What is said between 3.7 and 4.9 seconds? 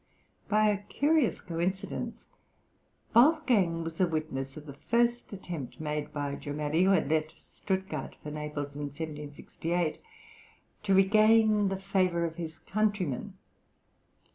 was a witness of the